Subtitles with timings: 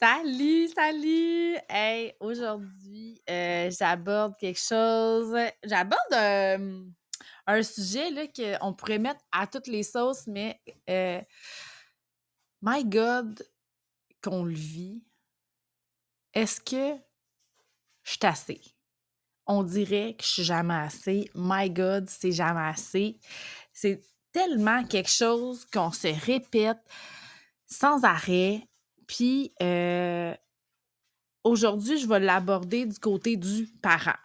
[0.00, 1.56] Salut, salut!
[1.68, 5.36] Hey, aujourd'hui, euh, j'aborde quelque chose.
[5.64, 11.20] J'aborde un sujet qu'on pourrait mettre à toutes les sauces, mais euh,
[12.62, 13.44] my God,
[14.22, 15.02] qu'on le vit.
[16.32, 16.96] Est-ce que
[18.04, 18.60] je suis assez?
[19.48, 21.28] On dirait que je suis jamais assez.
[21.34, 23.18] My God, c'est jamais assez.
[23.72, 26.78] C'est tellement quelque chose qu'on se répète
[27.66, 28.62] sans arrêt.
[29.08, 30.34] Puis euh,
[31.42, 34.18] aujourd'hui, je vais l'aborder du côté du parent.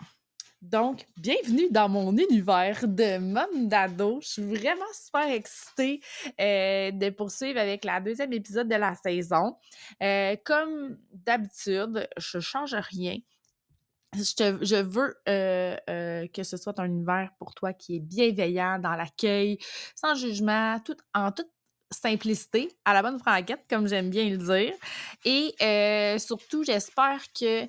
[0.61, 4.19] Donc, bienvenue dans mon univers de mom d'ado.
[4.21, 6.01] Je suis vraiment super excitée
[6.39, 9.55] euh, de poursuivre avec la deuxième épisode de la saison.
[10.01, 13.17] Euh, comme d'habitude, je change rien.
[14.15, 15.15] Je, veux
[16.27, 19.57] que ce soit un univers pour toi qui est bienveillant dans l'accueil,
[19.95, 21.49] sans jugement, tout, en toute
[21.93, 24.73] simplicité, à la bonne franquette, comme j'aime bien le dire.
[25.25, 27.66] Et euh, surtout, j'espère que,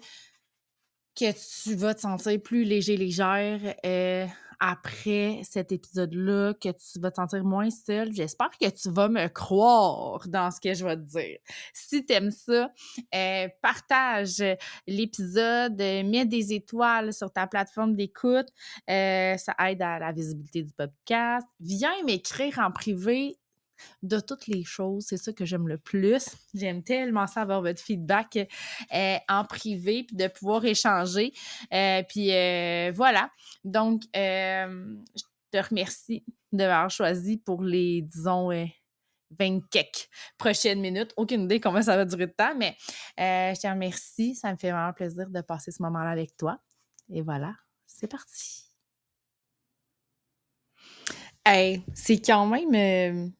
[1.16, 4.26] que tu vas te sentir plus léger, légère euh,
[4.60, 8.12] après cet épisode-là, que tu vas te sentir moins seul.
[8.12, 11.38] J'espère que tu vas me croire dans ce que je vais te dire.
[11.72, 12.72] Si t'aimes ça,
[13.14, 14.42] euh, partage
[14.86, 18.48] l'épisode, mets des étoiles sur ta plateforme d'écoute.
[18.88, 21.46] Ça aide à la visibilité du podcast.
[21.60, 23.36] Viens m'écrire en privé
[24.02, 25.06] de toutes les choses.
[25.08, 26.24] C'est ça que j'aime le plus.
[26.54, 28.38] J'aime tellement ça avoir votre feedback
[28.94, 31.32] euh, en privé puis de pouvoir échanger.
[31.72, 33.30] Euh, puis euh, voilà.
[33.64, 38.64] Donc, je te remercie d'avoir choisi pour les, disons, euh,
[39.38, 41.12] 20 quelques prochaines minutes.
[41.16, 42.76] Aucune idée combien ça va durer de temps, mais
[43.18, 44.34] je te remercie.
[44.34, 46.58] Ça me fait vraiment plaisir de passer ce moment-là avec toi.
[47.10, 47.54] Et voilà,
[47.86, 48.64] c'est parti.
[51.44, 53.32] Hey, c'est quand même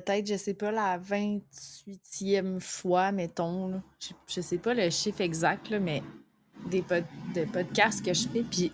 [0.00, 3.80] peut-être, je sais pas, la 28e fois, mettons.
[4.00, 6.02] Je, je sais pas le chiffre exact, mais
[6.70, 8.72] des pod- de podcasts que je fais, puis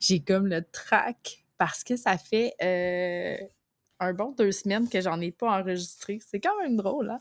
[0.00, 3.36] j'ai comme le track parce que ça fait euh,
[3.98, 6.18] un bon deux semaines que j'en ai pas enregistré.
[6.26, 7.18] C'est quand même drôle, hein?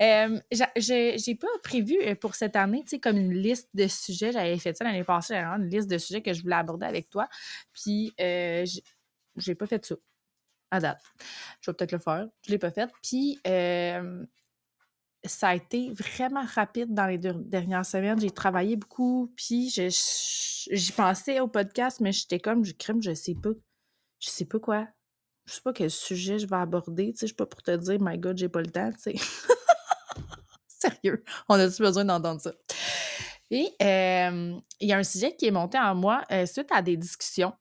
[0.00, 3.86] Euh, j'a- j'ai pas prévu euh, pour cette année, tu sais, comme une liste de
[3.88, 4.32] sujets.
[4.32, 7.28] J'avais fait ça l'année passée, une liste de sujets que je voulais aborder avec toi.
[7.72, 8.64] Puis, euh,
[9.36, 9.96] j'ai pas fait ça
[10.74, 11.02] à date.
[11.60, 12.26] Je vais peut-être le faire.
[12.46, 12.90] Je l'ai pas fait.
[13.02, 14.24] Puis, euh,
[15.24, 18.20] ça a été vraiment rapide dans les deux dernières semaines.
[18.20, 23.34] J'ai travaillé beaucoup, puis j'y pensais au podcast, mais j'étais comme, je crème, je sais
[23.34, 23.50] pas.
[24.20, 24.86] Je sais pas quoi.
[25.46, 27.12] Je sais pas quel sujet je vais aborder.
[27.12, 28.90] Tu sais, je suis pas pour te dire, my God, j'ai pas le temps.
[30.68, 32.52] Sérieux, on a-tu besoin d'entendre ça?
[33.50, 36.82] Et euh, il y a un sujet qui est monté en moi euh, suite à
[36.82, 37.52] des discussions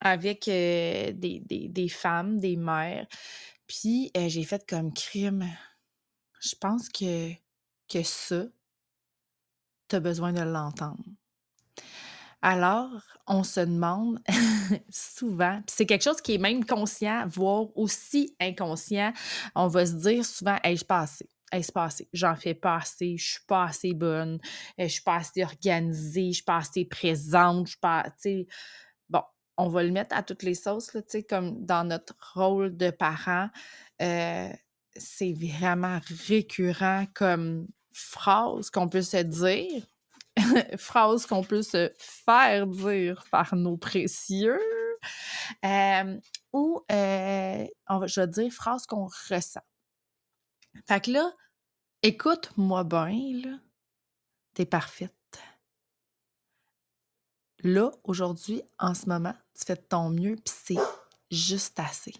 [0.00, 3.06] avec des, des- des femmes, des mères.
[3.66, 5.46] Puis j'ai fait comme crime.
[6.40, 7.32] Je pense que,
[7.88, 8.44] que ça,
[9.88, 11.04] tu as besoin de l'entendre.
[12.42, 12.90] Alors,
[13.26, 14.18] on se demande
[14.90, 19.12] souvent, c'est quelque chose qui est même conscient, voire aussi inconscient,
[19.54, 21.28] on va se dire souvent, hey, je suis pas assez.
[21.52, 22.08] Hey, c'est pas assez.
[22.12, 23.16] J'en fais pas assez.
[23.16, 24.38] Je suis pas assez bonne.
[24.78, 26.28] Je suis pas assez organisée.
[26.28, 27.66] Je suis pas assez présente.
[27.66, 28.04] Je suis pas,
[29.60, 33.50] on va le mettre à toutes les sauces, là, comme dans notre rôle de parent.
[34.02, 34.48] euh,
[34.96, 39.86] c'est vraiment récurrent comme phrase qu'on peut se dire,
[40.78, 44.60] phrase qu'on peut se faire dire par nos précieux,
[45.64, 46.20] euh,
[46.52, 47.66] ou euh,
[48.06, 49.60] je vais dire phrase qu'on ressent.
[50.88, 51.32] Fait que là,
[52.02, 53.60] écoute-moi bien,
[54.54, 55.19] t'es parfaite.
[57.62, 60.78] Là, aujourd'hui, en ce moment, tu fais de ton mieux, puis c'est
[61.30, 62.14] juste assez.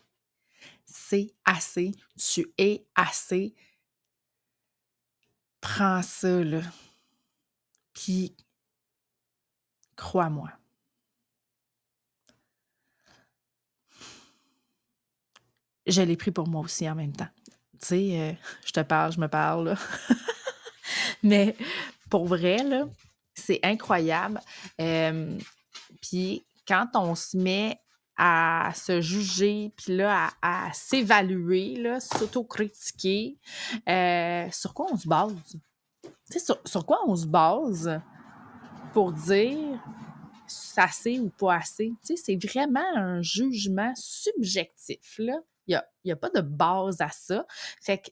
[0.84, 1.92] C'est assez.
[2.18, 3.54] Tu es assez.
[5.60, 6.60] Prends ça, là.
[7.92, 8.34] Puis,
[9.96, 10.50] crois-moi.
[15.86, 17.28] Je l'ai pris pour moi aussi en même temps.
[17.80, 18.32] Tu sais, euh,
[18.64, 19.75] je te parle, je me parle, là.
[21.22, 21.56] Mais
[22.10, 22.86] pour vrai, là,
[23.35, 24.41] c'est incroyable.
[26.00, 27.81] Puis quand on se met
[28.17, 33.38] à se juger, puis là, à, à s'évaluer, s'autocritiquer,
[33.88, 35.59] euh, sur quoi on se base?
[36.37, 38.00] Sur, sur quoi on se base
[38.93, 39.82] pour dire
[40.77, 41.93] assez ou pas assez?
[42.03, 45.38] C'est vraiment un jugement subjectif, là.
[45.67, 47.47] Il n'y a, a pas de base à ça.
[47.81, 48.11] Fait que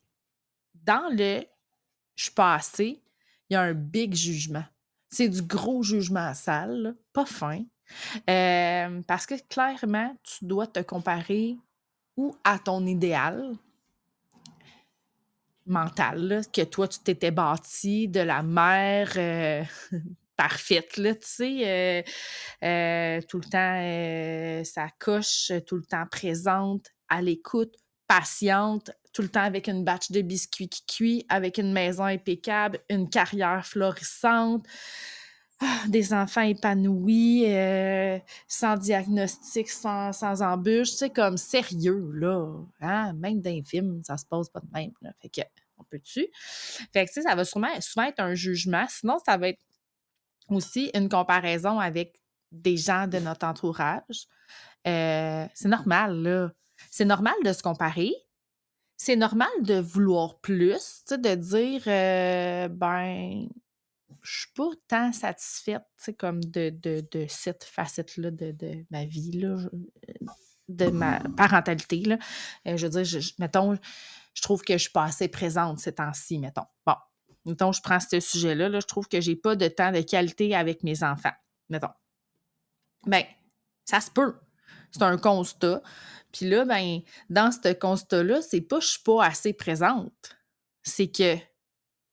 [0.75, 1.43] dans le
[2.15, 3.03] je suis pas assez,
[3.49, 4.65] il y a un big jugement.
[5.10, 7.62] C'est du gros jugement sale, pas fin.
[8.28, 11.56] Euh, parce que clairement, tu dois te comparer
[12.16, 13.55] ou à ton idéal.
[15.66, 19.62] mentale que toi, tu t'étais bâti, de la mère euh,
[20.37, 22.05] parfaite, tu sais,
[22.62, 27.75] euh, tout le temps, ça coche, tout le temps présente, à l'écoute,
[28.08, 32.81] patiente, tout le temps avec une batch de biscuits qui cuit, avec une maison impeccable,
[32.88, 34.66] une carrière florissante,
[35.60, 42.46] ah, des enfants épanouis, euh, sans diagnostic, sans, sans embûche, tu sais, comme sérieux, là.
[42.81, 43.12] Hein?
[43.14, 44.93] Même dans les films, ça se pose pas de même.
[45.20, 45.40] Fait que,
[45.76, 46.28] on peut-tu?
[46.93, 48.87] Fait que, ça va sûrement, souvent être un jugement.
[48.88, 49.60] Sinon, ça va être
[50.49, 52.14] aussi une comparaison avec
[52.52, 54.28] des gens de notre entourage.
[54.87, 56.52] Euh, c'est normal, là.
[56.90, 58.12] C'est normal de se comparer.
[58.96, 63.48] C'est normal de vouloir plus, de dire, euh, ben,
[64.22, 65.84] je suis pas tant satisfaite,
[66.19, 69.56] comme de, de, cette facette-là de, ma vie, là,
[70.69, 72.19] de ma parentalité, là.
[72.66, 73.78] Euh, je veux dire, mettons,
[74.34, 76.66] je trouve que je suis pas assez présente ces temps-ci, mettons.
[76.84, 76.96] Bon,
[77.44, 80.54] mettons, je prends ce sujet-là, là, je trouve que j'ai pas de temps de qualité
[80.54, 81.34] avec mes enfants,
[81.69, 81.92] mettons.
[83.06, 83.24] Bien,
[83.84, 84.34] ça se peut.
[84.90, 85.82] C'est un constat.
[86.32, 87.00] Puis là, ben,
[87.31, 90.37] dans ce constat-là, c'est pas je suis pas assez présente.
[90.82, 91.37] C'est que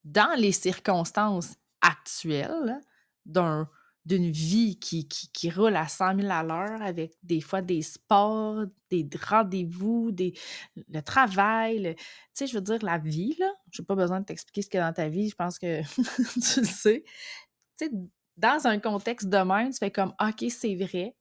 [0.04, 2.80] dans les circonstances actuelle
[3.24, 3.68] d'un
[4.06, 8.64] d'une vie qui, qui, roule à 100 000 à l'heure avec des fois des sports,
[8.88, 10.32] des rendez-vous, des,
[10.76, 14.24] le travail, tu sais, je veux dire, la vie, là, je n'ai pas besoin de
[14.24, 15.82] t'expliquer ce qu'il y a dans ta vie, je pense que
[16.54, 17.02] tu le sais.
[17.76, 17.90] Tu sais,
[18.36, 21.16] dans un contexte de même, tu fais comme, OK, c'est vrai,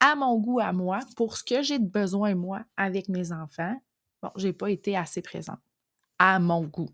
[0.00, 3.76] à mon goût, à moi, pour ce que j'ai de besoin, moi, avec mes enfants,
[4.22, 5.60] bon, j'ai pas été assez présente.
[6.18, 6.90] À mon goût.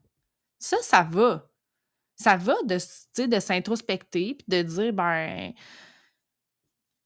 [0.58, 1.48] Ça, ça va
[2.22, 5.52] ça va de, de s'introspecter puis de dire, ben,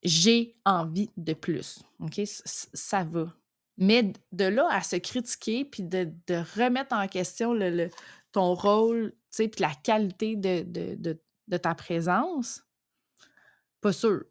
[0.02, 1.82] j'ai envie de plus.
[2.00, 2.20] OK?
[2.24, 3.32] ça va.
[3.78, 6.08] Mais de là à se critiquer puis de,
[6.58, 7.58] remettre en question
[8.32, 12.62] ton rôle, puis la qualité de, ta présence,
[13.80, 14.24] pas sûr.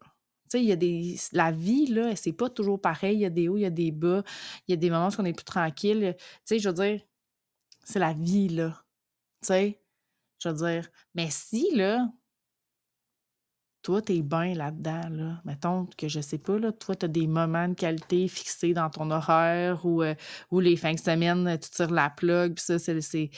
[0.48, 1.16] Tu sais, il y a des.
[1.32, 3.16] La vie, là, c'est pas toujours pareil.
[3.16, 4.22] Il y a des hauts, il y a des bas.
[4.68, 6.14] Il y a des moments où on est plus tranquille.
[6.18, 7.00] Tu sais, je veux dire,
[7.84, 8.84] c'est la vie, là.
[9.42, 9.80] Tu sais,
[10.40, 12.08] je veux dire, mais si, là,
[13.82, 15.40] toi, t'es bien là-dedans, là.
[15.44, 19.10] Mettons que je sais pas, là, toi, t'as des moments de qualité fixés dans ton
[19.10, 20.14] horaire ou, euh,
[20.50, 23.30] ou les fins de semaine, tu tires la plug, puis ça, c'est.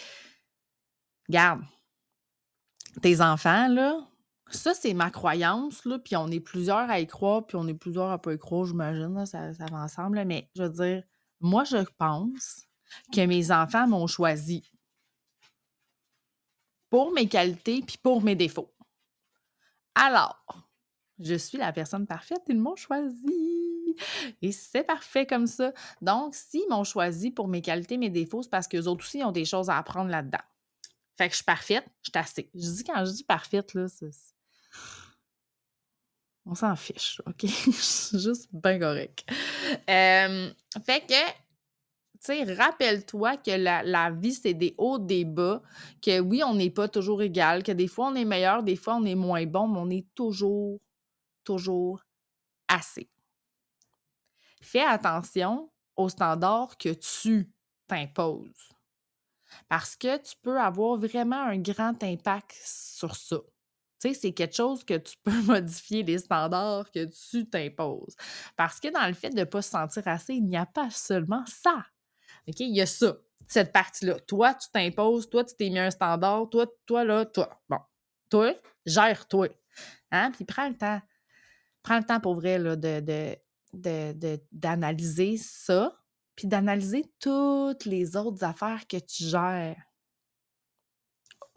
[1.28, 1.62] Garde.
[3.02, 4.08] Tes enfants, là,
[4.50, 7.74] ça, c'est ma croyance, là, puis on est plusieurs à y croire, puis on est
[7.74, 11.02] plusieurs à pas y croire, j'imagine, ça, ça va ensemble, mais je veux dire,
[11.40, 12.66] moi, je pense
[13.12, 14.70] que mes enfants m'ont choisi
[16.90, 18.72] pour mes qualités puis pour mes défauts.
[19.94, 20.38] Alors,
[21.18, 23.96] je suis la personne parfaite, ils m'ont choisi.
[24.42, 25.72] Et c'est parfait comme ça.
[26.00, 29.32] Donc, s'ils m'ont choisi pour mes qualités, mes défauts, c'est parce qu'eux autres aussi ont
[29.32, 30.38] des choses à apprendre là-dedans.
[31.16, 32.50] Fait que je suis parfaite, je suis assez.
[32.54, 34.10] Je dis quand je dis parfaite, là, c'est.
[36.50, 37.44] On s'en fiche, OK?
[38.14, 39.24] juste bien correct.
[39.88, 40.50] Euh,
[40.84, 41.14] fait que
[42.20, 45.62] sais, rappelle-toi que la, vie, c'est des hauts, des bas,
[46.02, 48.96] que oui, on n'est pas toujours égal, que des fois, on est meilleur, des fois,
[48.96, 50.80] on est moins bon, mais on est toujours,
[51.44, 52.02] toujours
[52.68, 53.08] assez.
[54.60, 57.50] Fais attention aux standards que tu
[57.86, 58.72] t'imposes.
[59.68, 63.38] Parce que tu peux avoir vraiment un grand impact sur ça.
[64.00, 68.14] Tu sais, c'est quelque chose que tu peux modifier les standards que tu t'imposes.
[68.57, 70.90] Parce que dans le fait de ne pas se sentir assez, il n'y a pas
[70.90, 71.85] seulement ça.
[72.47, 72.61] OK?
[72.61, 74.19] Il y a ça, cette partie-là.
[74.21, 77.61] Toi, tu t'imposes, toi, tu t'es mis un standard, toi, toi, là, toi.
[77.69, 77.78] Bon.
[78.31, 78.55] Toi,
[78.87, 79.49] gère-toi.
[80.11, 80.31] Hein?
[80.33, 81.00] Puis prends le temps.
[81.83, 83.38] Prends le temps pour vrai là, de,
[84.52, 85.97] d'analyser ça,
[86.37, 89.88] puis d'analyser toutes les autres affaires que tu gères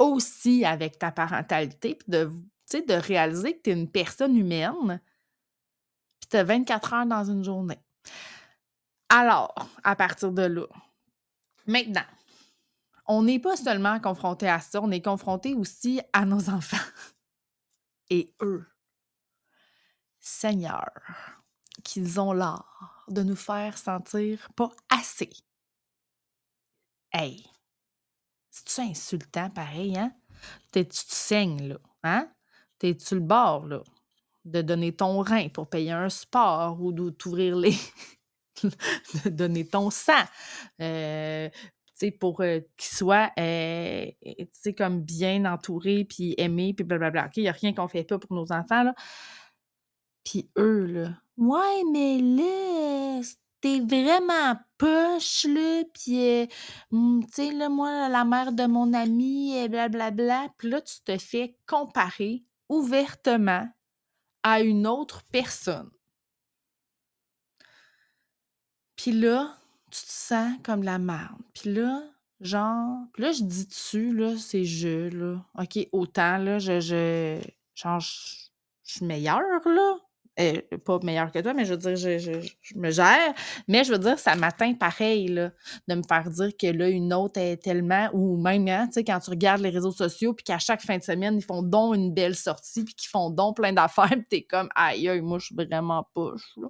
[0.04, 2.32] aussi avec ta parentalité, puis de,
[2.74, 5.02] de réaliser que tu es une personne humaine,
[6.20, 7.80] puis tu as 24 heures dans une journée.
[9.10, 9.54] Alors,
[9.84, 10.68] à partir de là,
[11.66, 12.06] maintenant,
[13.08, 16.78] on n'est pas seulement confronté à ça, on est confronté aussi à nos enfants.
[18.10, 18.66] Et eux,
[20.20, 20.90] Seigneur,
[21.84, 25.32] qu'ils ont l'art de nous faire sentir pas assez.
[27.12, 27.46] Hey,
[28.52, 30.14] c'est-tu insultant pareil, hein?
[30.72, 32.30] tu te saignes, là, hein?
[32.80, 33.82] T'es-tu le bord, là,
[34.46, 37.76] de donner ton rein pour payer un sport ou d'ouvrir les,
[39.26, 40.24] de donner ton sang?
[40.82, 41.50] Euh,
[42.10, 44.08] pour euh, qu'il soit euh,
[44.76, 47.30] comme bien entouré, puis aimé, puis blablabla.
[47.36, 48.84] Il n'y a rien qu'on fait pas pour nos enfants.
[48.84, 48.96] Là.
[50.24, 53.22] Puis eux, là, ouais, mais là,
[53.62, 56.46] t'es vraiment poche, là, puis, euh,
[56.92, 60.50] hmm, tu sais, là, moi, la mère de mon ami, et blablabla.
[60.58, 63.68] Puis là, tu te fais comparer ouvertement
[64.44, 65.92] à une autre personne.
[68.96, 69.58] Puis là,
[69.92, 71.42] tu te sens comme la merde.
[71.54, 72.04] Puis là,
[72.40, 75.46] genre, puis là, je dis dessus, là, c'est je, là.
[75.60, 77.40] OK, autant, là, je, je,
[77.76, 78.50] genre, je
[78.84, 79.98] suis meilleure, là.
[80.36, 83.34] Pas meilleure que toi, mais je veux dire, je, je- me gère.
[83.68, 85.52] Mais je veux dire, ça m'atteint pareil, là,
[85.88, 89.04] de me faire dire que là, une autre est tellement, ou même, hein, tu sais,
[89.04, 91.96] quand tu regardes les réseaux sociaux, puis qu'à chaque fin de semaine, ils font donc
[91.96, 95.38] une belle sortie, puis qu'ils font donc plein d'affaires, puis t'es comme, aïe, aïe, moi,
[95.40, 96.70] je suis vraiment poche, là.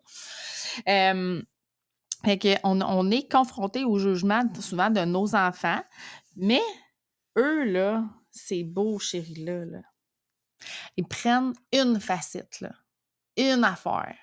[2.23, 5.81] Fait que on, est confronté au jugement souvent de nos enfants,
[6.35, 6.61] mais
[7.37, 9.81] eux, là, ces beaux chéris-là, là,
[10.97, 12.71] ils prennent une facette, là,
[13.37, 14.15] une affaire.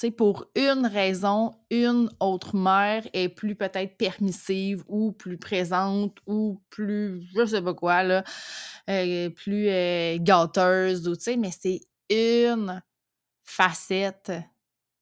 [0.00, 6.18] Tu sais, pour une raison, une autre mère est plus peut-être permissive ou plus présente
[6.26, 8.22] ou plus, je sais pas quoi, là,
[8.90, 12.80] euh, plus euh, gâteuse, ou, mais c'est une
[13.44, 14.32] facette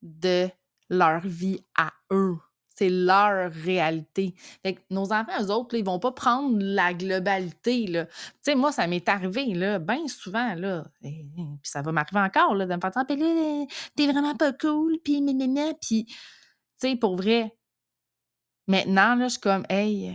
[0.02, 0.48] de
[0.90, 2.38] leur vie à eux.
[2.78, 4.34] C'est leur réalité.
[4.64, 7.86] Que nos enfants, eux autres, là, ils vont pas prendre la globalité.
[7.86, 8.04] Tu
[8.42, 12.54] sais, moi, ça m'est arrivé, là, bien souvent, là, et- puis ça va m'arriver encore,
[12.54, 13.66] là, de me faire Ah, ben là,
[13.96, 15.20] t'es vraiment pas cool, puis
[15.80, 16.14] puis, tu
[16.78, 17.52] sais, pour vrai,
[18.66, 20.12] maintenant, là, je suis comme, hey,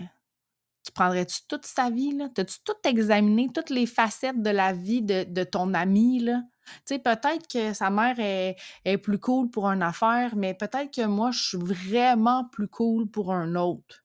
[0.85, 2.29] tu prendrais-tu toute sa vie, là?
[2.33, 6.41] T'as-tu tout examiné, toutes les facettes de la vie de, de ton ami, là?
[6.85, 11.31] Tu peut-être que sa mère est, plus cool pour une affaire, mais peut-être que moi,
[11.31, 14.03] je suis vraiment plus cool pour un autre.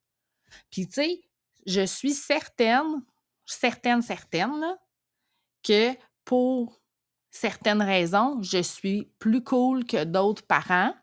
[0.71, 1.21] Puis, tu sais,
[1.67, 3.03] je suis certaine,
[3.45, 4.77] certaine, certaine,
[5.63, 5.93] que
[6.25, 6.81] pour
[7.31, 10.95] certaines raisons, je suis plus cool que d'autres parents,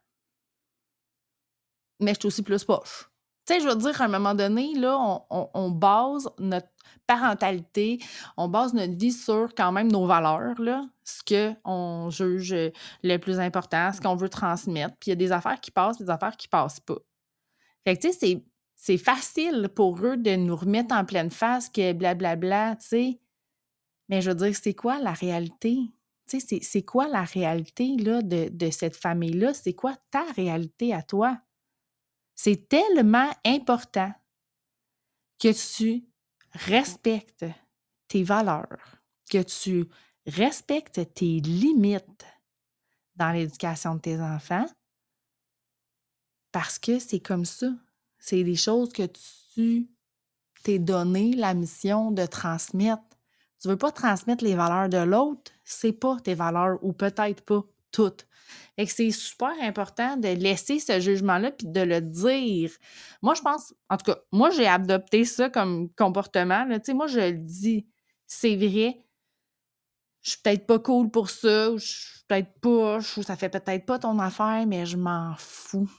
[1.99, 3.09] mais je suis aussi plus poche.
[3.45, 4.97] Tu sais, je veux dire, à un moment donné, là,
[5.29, 6.72] on base notre
[7.07, 7.99] parentalité,
[8.37, 11.21] on base notre vie sur quand même nos valeurs, là, ce
[11.61, 12.55] qu'on juge
[13.03, 14.95] le plus important, ce qu'on veut transmettre.
[14.99, 16.97] Puis il y a des affaires qui passent, des affaires qui passent pas.
[17.85, 21.69] Fait que, tu sais, c'est- c'est facile pour eux de nous remettre en pleine face
[21.69, 23.19] que blablabla, tu sais.
[24.09, 25.77] Mais je veux dire, c'est quoi la réalité?
[26.29, 29.53] Tu sais, c'est- c'est quoi la réalité, là, de, de cette famille-là?
[29.53, 31.39] C'est quoi ta réalité à toi?
[32.35, 34.11] C'est tellement important
[35.39, 36.05] que tu
[36.53, 37.45] respectes
[38.07, 38.97] tes valeurs,
[39.29, 39.87] que tu
[40.25, 42.25] respectes tes limites
[43.15, 44.65] dans l'éducation de tes enfants,
[46.51, 47.71] parce que c'est comme ça.
[48.19, 49.09] C'est des choses que
[49.53, 49.89] tu
[50.63, 53.01] t'es donné la mission de transmettre.
[53.59, 57.63] Tu veux pas transmettre les valeurs de l'autre, c'est pas tes valeurs, ou peut-être pas
[57.91, 58.27] toutes.
[58.75, 62.71] Fait que c'est super important de laisser ce jugement-là puis de le dire.
[63.21, 66.65] Moi, je pense, en tout cas, moi, j'ai adopté ça comme comportement.
[66.65, 66.79] là.
[66.93, 67.87] Moi, je le dis,
[68.25, 68.97] c'est vrai.
[70.21, 73.49] Je suis peut-être pas cool pour ça, ou je suis peut-être pas, ou ça fait
[73.49, 75.91] peut-être pas ton affaire, mais je m'en fous.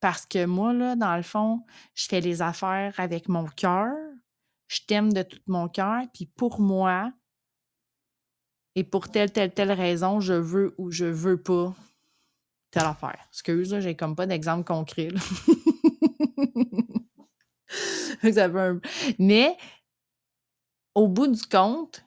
[0.00, 1.64] Parce que moi, là, dans le fond,
[1.94, 3.94] je fais les affaires avec mon cœur.
[4.66, 6.02] Je t'aime de tout mon cœur.
[6.12, 7.12] Puis pour moi,
[8.76, 11.74] et pour telle, telle, telle raison, je veux ou je veux pas
[12.70, 13.18] telle affaire.
[13.30, 15.08] Excuse, j'ai comme pas d'exemple concret.
[18.20, 18.80] Fait fait un-
[19.18, 19.56] Mais
[20.94, 22.04] au bout du compte,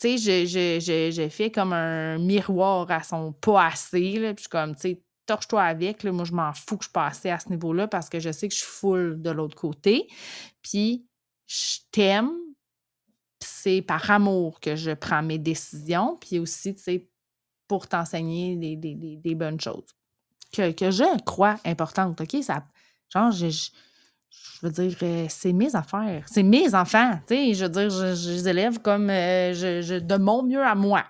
[0.00, 4.18] tu sais, je fais comme un miroir à son pas assez.
[4.18, 6.02] Là, puis je suis comme, tu sais, torche-toi avec.
[6.02, 8.20] Là, moi, je m'en fous que je suis pas assez à ce niveau-là parce que
[8.20, 10.06] je sais que je suis full de l'autre côté.
[10.62, 11.06] Puis,
[11.46, 12.32] je t'aime.
[13.66, 16.16] C'est par amour que je prends mes décisions.
[16.20, 17.08] Puis aussi, tu sais,
[17.66, 19.88] pour t'enseigner des, des- des- bonnes choses
[20.52, 22.20] que, que je crois importantes.
[22.20, 22.36] OK?
[22.44, 22.64] Ça,
[23.12, 23.70] genre, je, je-
[24.62, 26.24] veux dire, euh, c'est mes affaires.
[26.30, 27.18] C'est mes enfants.
[27.26, 30.76] Tu sais, je veux dire, je, les élève comme euh, je, de mon mieux à
[30.76, 31.04] moi.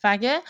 [0.00, 0.42] Fait que,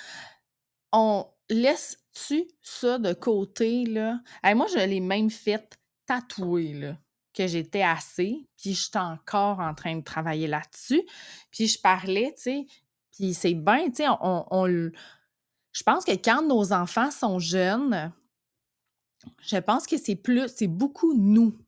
[0.92, 4.20] on laisse-tu ça de côté, là?
[4.54, 6.96] Moi, je l'ai même fait tatouer, là,
[7.34, 11.02] que j'étais assez, puis je suis encore en train de travailler là-dessus.
[11.50, 12.66] Puis je parlais, tu sais,
[13.16, 14.66] puis c'est bien, tu sais, on, on
[15.72, 18.12] je pense que quand nos enfants sont jeunes,
[19.42, 21.58] je pense que c'est plus, c'est beaucoup nous, tu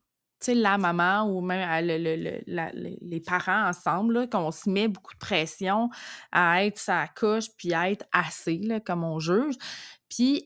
[0.47, 4.87] sais, la maman ou même euh, le- le- le- les parents ensemble, qu'on se met
[4.87, 5.89] beaucoup de pression
[6.31, 9.55] à être sa coche puis à être assez, là, comme on juge.
[10.09, 10.45] Puis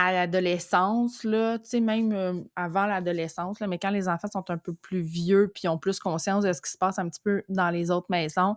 [0.00, 4.50] à l'adolescence, là, tu sais, même euh, avant l'adolescence, là, mais quand les enfants sont
[4.50, 7.20] un peu plus vieux puis ont plus conscience de ce qui se passe un petit
[7.22, 8.56] peu dans les autres maisons,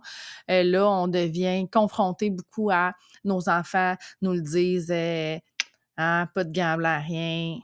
[0.50, 4.90] euh, là, on devient confronté beaucoup à nos enfants nous le disent.
[4.90, 5.38] euh,
[5.98, 7.58] hein, pas de gants rien,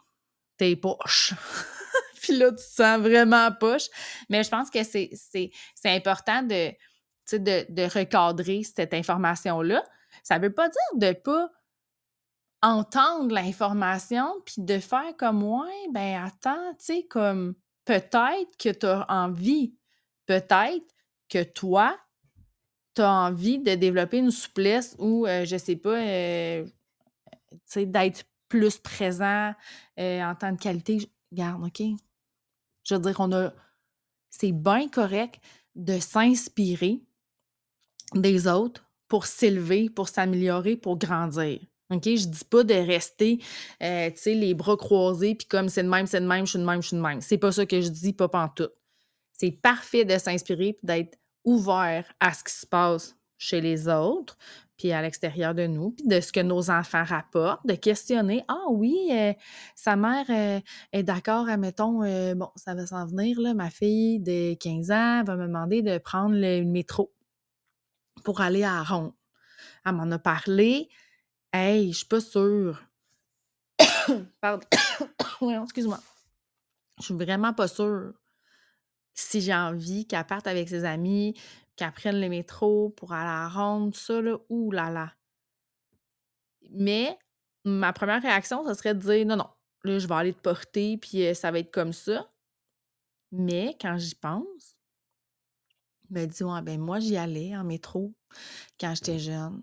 [0.59, 1.33] t'es poche.
[2.23, 3.87] puis là, tu sens vraiment poche.
[4.29, 5.51] Mais je pense que c'est
[5.87, 6.71] important de,
[7.33, 9.83] de, de recadrer cette information-là.
[10.23, 11.51] Ça veut pas dire de pas
[12.63, 18.87] entendre l'information puis de faire comme ouais ben attends tu sais comme peut-être que tu
[18.87, 19.75] as envie
[20.27, 20.95] peut-être
[21.29, 21.99] que toi
[22.95, 26.65] tu as envie de développer une souplesse ou je euh, je sais pas euh,
[27.51, 29.55] tu sais d'être plus présent
[29.99, 31.11] euh, en tant que qualité.
[31.33, 31.83] Garde OK?
[32.85, 33.53] Je veux dire on a
[34.29, 35.41] c'est bien correct
[35.77, 37.01] de s'inspirer
[38.15, 41.61] des autres pour s'élever pour s'améliorer pour grandir
[41.91, 42.05] OK?
[42.05, 43.39] Je dis pas de rester,
[43.83, 46.51] euh, tu sais, les bras croisés, puis comme c'est de même, c'est de même, je
[46.51, 47.21] suis de même, je suis de même.
[47.21, 48.69] C'est pas ça que je dis, pas tout.
[49.33, 54.37] C'est parfait de s'inspirer puis d'être ouvert à ce qui se passe chez les autres,
[54.77, 58.67] puis à l'extérieur de nous, puis de ce que nos enfants rapportent, de questionner Ah
[58.69, 59.33] oui, euh,
[59.75, 60.61] sa mère euh,
[60.93, 62.01] est d'accord, admettons,
[62.35, 65.97] bon, ça va s'en venir, là, ma fille de 15 ans va me demander de
[65.97, 67.11] prendre le métro
[68.25, 69.13] pour aller à Ronde.
[69.87, 70.89] Elle m'en a parlé,
[71.53, 72.81] Hey, je suis pas sûre.
[74.41, 74.67] Pardon.
[75.65, 75.99] excuse-moi.
[76.99, 78.13] Je suis vraiment pas sûre
[79.15, 81.35] si j'ai envie qu'elle parte avec ses amis,
[81.77, 84.37] qu'elle prenne le métro pour aller à la ronde, ça, là.
[84.49, 85.13] Ouh là là.
[86.71, 87.19] Mais
[87.65, 89.49] ma première réaction, ce serait de dire non, non,
[89.83, 92.31] là, je vais aller te porter, puis euh, ça va être comme ça.
[93.33, 94.77] Mais quand j'y pense,
[96.09, 98.15] je me dis, ouais, ben moi, j'y allais en métro
[98.79, 99.63] quand j'étais jeune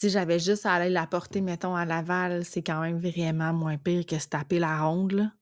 [0.00, 3.76] si j'avais juste à aller la porter, mettons, à Laval, c'est quand même vraiment moins
[3.76, 5.32] pire que se taper la ronde, là.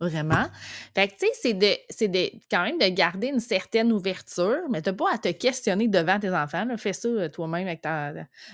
[0.00, 0.46] vraiment.
[0.94, 4.62] Fait que, tu sais, c'est de, c'est de, quand même de garder une certaine ouverture,
[4.68, 6.76] mais t'as pas à te questionner devant tes enfants, là.
[6.76, 7.84] Fais ça euh, toi-même avec,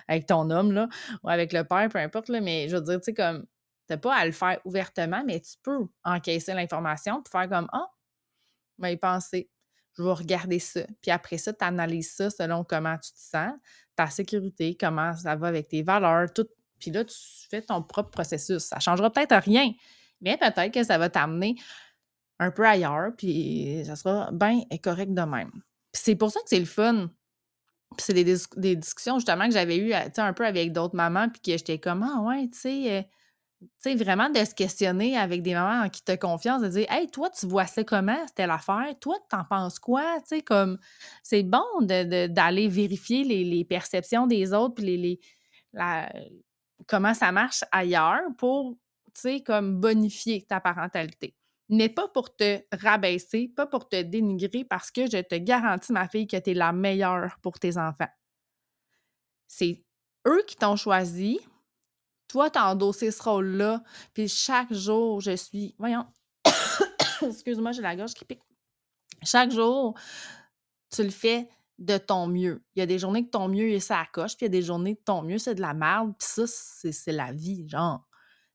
[0.09, 0.89] avec ton homme, là,
[1.23, 3.47] ou avec le père, peu importe, là, mais je veux dire, tu sais, comme,
[3.87, 7.89] t'as pas à le faire ouvertement, mais tu peux encaisser l'information pour faire comme, ah,
[8.83, 9.49] oh, y penser
[9.97, 10.81] je vais regarder ça.
[11.01, 13.53] Puis après ça, tu analyses ça selon comment tu te sens,
[13.97, 16.47] ta sécurité, comment ça va avec tes valeurs, tout.
[16.79, 17.16] Puis là, tu
[17.51, 18.64] fais ton propre processus.
[18.64, 19.73] Ça ne changera peut-être rien,
[20.21, 21.57] mais peut-être que ça va t'amener
[22.38, 25.51] un peu ailleurs, puis ça sera bien et correct de même.
[25.93, 27.09] Puis c'est pour ça que c'est le fun.
[27.97, 28.25] Puis c'est des,
[28.57, 32.03] des, discussions justement que j'avais eues un peu avec d'autres mamans, puis que j'étais comme,
[32.03, 33.03] ah ouais, tu sais, euh,
[33.79, 36.87] sais, vraiment de se questionner avec des mamans en qui tu as confiance, de dire
[36.90, 38.18] Hey, toi, tu vois ça comment?
[38.27, 38.94] C'était l'affaire.
[39.01, 40.20] Toi, tu en penses quoi?
[40.20, 40.79] Tu sais, comme
[41.22, 45.20] c'est bon d'aller vérifier les, perceptions des autres puis les,
[46.87, 48.77] comment ça marche ailleurs pour,
[49.14, 51.35] tu sais, comme bonifier ta parentalité.
[51.68, 56.09] Mais pas pour te rabaisser, pas pour te dénigrer parce que je te garantis, ma
[56.09, 58.11] fille, que tu es la meilleure pour tes enfants.
[59.46, 59.83] C'est
[60.27, 61.40] eux qui t'ont choisi,
[62.33, 63.83] toi, tu as endossé ce rôle-là,
[64.14, 65.75] puis chaque jour, je suis.
[65.79, 66.07] Voyons.
[67.23, 68.40] Excuse-moi, j'ai la gorge qui pique.
[69.23, 69.95] Chaque jour,
[70.90, 71.47] tu le fais
[71.79, 72.64] de ton mieux.
[72.75, 74.61] Il y a des journées que ton mieux est ça coche, puis il y a
[74.61, 78.09] des journées que ton mieux, c'est de la merde, puis ça, c'est la vie, genre.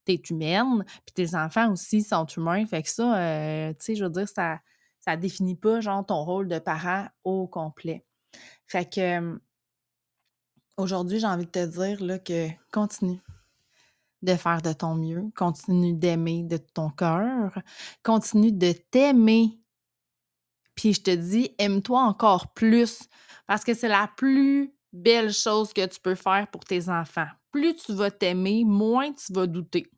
[0.04, 4.02] T'es humaine, puis tes enfants aussi sont humains, fait que ça, euh, tu sais, je
[4.02, 4.58] veux dire, ça,
[4.98, 8.04] ça définit pas, genre, ton rôle de parent au complet.
[8.66, 9.38] Fait que,
[10.76, 13.20] aujourd'hui, j'ai envie de te dire, là, que continue
[14.22, 17.58] de faire de ton mieux, continue d'aimer de ton cœur,
[18.02, 19.60] continue de t'aimer.
[20.74, 23.08] Puis je te dis, aime-toi encore plus
[23.46, 27.28] parce que c'est la plus belle chose que tu peux faire pour tes enfants.
[27.50, 29.90] Plus tu vas t'aimer, moins tu vas douter.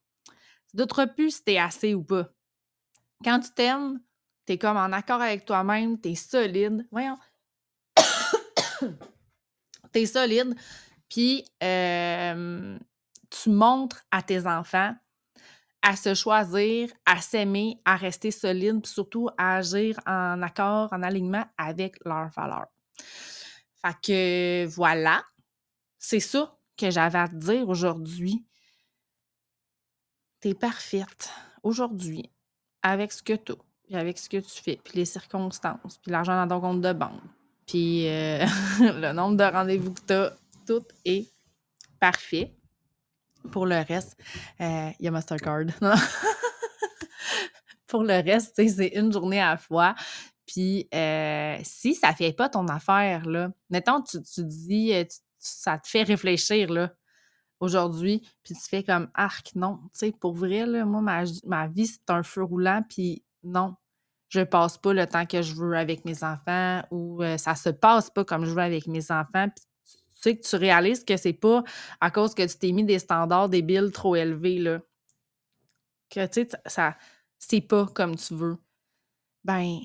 [0.73, 2.29] Douteras plus si tu es assez ou pas.
[3.25, 4.01] Quand tu t'aimes,
[4.47, 6.87] tu es comme en accord avec toi-même, tu es solide.
[6.91, 7.19] Voyons.
[9.93, 10.55] tu es solide.
[11.09, 12.79] Puis, euh,
[13.31, 14.95] tu montres à tes enfants
[15.83, 21.03] à se choisir, à s'aimer, à rester solide, puis surtout à agir en accord, en
[21.03, 22.69] alignement avec leurs valeurs.
[23.83, 25.25] Fait que voilà,
[25.99, 28.45] c'est ça que j'avais à te dire aujourd'hui.
[30.41, 31.31] T'es parfaite
[31.63, 32.31] aujourd'hui
[32.83, 33.53] avec ce que tu
[33.85, 36.93] puis avec ce que tu fais, puis les circonstances, puis l'argent dans ton compte de
[36.93, 37.21] banque,
[37.67, 38.47] puis euh,
[38.79, 41.29] le nombre de rendez-vous que tu as, tout est
[41.99, 42.55] parfait.
[43.51, 44.17] Pour le reste,
[44.61, 45.65] euh, il y a Mastercard.
[47.87, 49.95] Pour le reste, c'est une journée à la fois.
[50.47, 55.05] Puis euh, si ça ne fait pas ton affaire, là, mettons, tu, dis, euh,
[55.39, 56.93] ça te fait réfléchir là,
[57.59, 59.81] aujourd'hui, puis tu fais comme arc, non.
[59.93, 63.75] Tu sais, pour vrai, là, moi, ma, ma vie, c'est un feu roulant, puis non,
[64.29, 68.11] je passe pas le temps que je veux avec mes enfants ou ça se passe
[68.11, 69.65] pas comme je veux avec mes enfants, puis
[70.23, 71.65] sais que tu réalises que c'est pas
[72.01, 74.81] à cause que tu t'es mis des standards débiles trop élevés, là.
[76.11, 76.97] Que, tu sais, ça,
[77.39, 78.59] c'est pas comme tu veux.
[79.45, 79.79] Ben,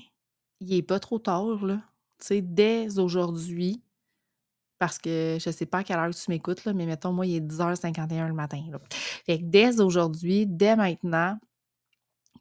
[0.60, 1.76] il est pas trop tard, là.
[2.20, 3.82] Tu sais, dès aujourd'hui,
[4.78, 7.36] parce que je sais pas à quelle heure tu m'écoutes, là, mais mettons, moi, il
[7.36, 8.62] est 10h51 le matin.
[9.24, 11.38] Fait que dès aujourd'hui, dès maintenant,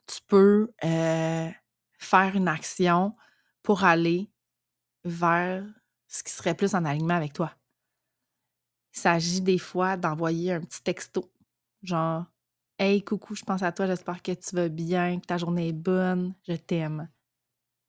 [0.08, 1.50] tu peux euh,
[1.98, 3.16] faire une action
[3.64, 4.30] pour aller
[5.04, 5.66] vers
[6.08, 7.52] ce qui serait plus en alignement avec toi.
[8.96, 11.30] Il s'agit des fois d'envoyer un petit texto,
[11.84, 12.26] genre
[12.78, 15.74] Hey, coucou, je pense à toi, j'espère que tu vas bien, que ta journée est
[15.74, 17.10] bonne, je t'aime.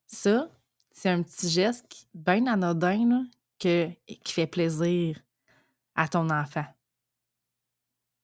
[0.07, 0.49] Ça,
[0.93, 3.27] c'est un petit geste bien anodin
[3.59, 5.21] que, qui fait plaisir
[5.97, 6.67] à ton enfant,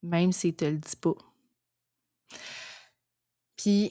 [0.03, 1.15] même s'il ne te le dit pas.
[3.57, 3.91] Puis,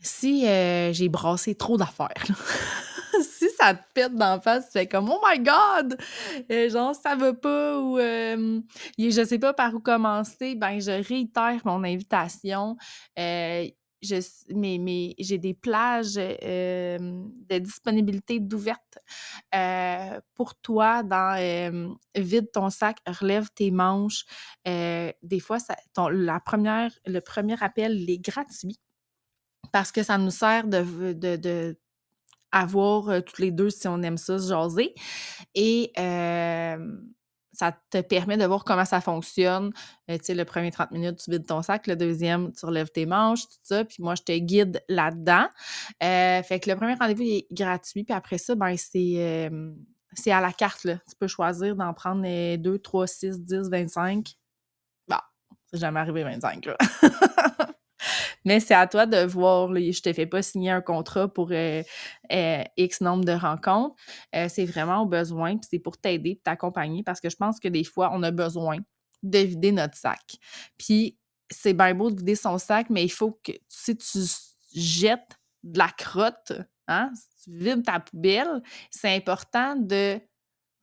[0.00, 2.32] si euh, j'ai brassé trop d'affaires, si
[3.62, 5.96] ça te pète d'en face, tu fais comme Oh my God!
[6.50, 8.60] Euh, genre, ça va pas ou euh,
[8.98, 12.76] je sais pas par où commencer, ben je réitère mon invitation.
[13.16, 14.16] je,
[14.52, 18.98] mais, mais j'ai des plages de disponibilité d'ouverte
[20.34, 21.36] pour toi dans
[22.16, 24.24] vide ton sac, relève tes manches.
[24.64, 25.76] des fois, ça,
[26.10, 28.80] la première, le premier appel, est gratuit
[29.70, 31.76] parce que ça nous sert de,
[32.52, 34.94] avoir toutes les deux, si on aime ça, se jaser.
[35.54, 35.92] Et
[37.54, 39.72] ça te permet de voir comment ça fonctionne.
[40.08, 41.86] tu sais, le premier 30 minutes, tu vides ton sac.
[41.86, 43.84] Le deuxième, tu relèves tes manches, tout ça.
[43.84, 45.46] Puis moi, je te guide là-dedans.
[46.00, 48.04] fait que le premier rendez-vous est gratuit.
[48.04, 49.50] Puis après ça, ben c'est,
[50.14, 50.84] c'est à la carte.
[50.84, 50.96] Là.
[51.08, 52.22] Tu peux choisir d'en prendre
[52.56, 54.34] 2, 3, 6, 10, 25.
[55.08, 55.16] Bon,
[55.70, 56.66] c'est jamais arrivé 25.
[56.66, 56.76] Là.
[58.44, 59.72] Mais c'est à toi de voir.
[59.72, 61.82] Là, je te fais pas signer un contrat pour euh,
[62.32, 63.96] euh, X nombre de rencontres.
[64.34, 67.68] Euh, c'est vraiment au besoin, puis c'est pour t'aider, t'accompagner, parce que je pense que
[67.68, 68.78] des fois, on a besoin
[69.22, 70.36] de vider notre sac.
[70.78, 71.18] Puis
[71.50, 74.18] c'est bien beau de vider son sac, mais il faut que si tu
[74.74, 76.52] jettes de la crotte,
[76.88, 80.20] hein, si tu vides ta poubelle, c'est important de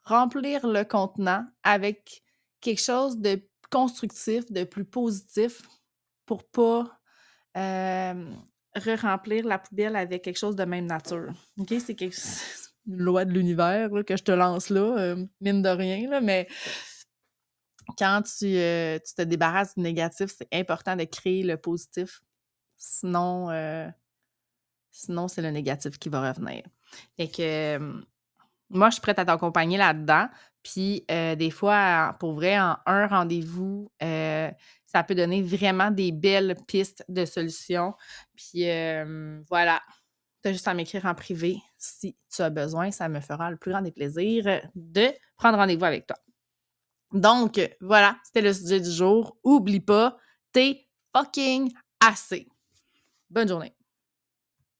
[0.03, 2.23] remplir le contenant avec
[2.61, 5.61] quelque chose de constructif, de plus positif
[6.25, 6.98] pour pas
[7.55, 11.33] re-remplir la poubelle avec quelque chose de même nature.
[11.57, 11.73] OK?
[11.79, 12.15] C'est quelque...
[12.87, 16.47] une loi de l'univers que je te lance là, mine de rien, là, mais
[17.97, 22.21] quand tu, tu, te débarrasses du négatif, c'est important de créer le positif.
[22.77, 23.49] Sinon,
[24.91, 26.63] sinon c'est le négatif qui va revenir.
[27.17, 28.03] Fait que
[28.69, 30.27] moi, je suis prête à t'accompagner là-dedans.
[30.63, 37.03] Puis, des fois, pour vrai, en un rendez-vous, ça peut donner vraiment des belles pistes
[37.07, 37.93] de solutions.
[38.35, 38.65] Puis
[39.47, 39.81] voilà,
[40.43, 42.91] tu as juste à m'écrire en privé si tu as besoin.
[42.91, 46.17] Ça me fera le plus grand des plaisirs de prendre rendez-vous avec toi.
[47.11, 49.37] Donc, voilà, c'était le sujet du jour.
[49.43, 50.17] Oublie pas,
[50.51, 52.47] t'es fucking assez.
[53.29, 53.73] Bonne journée.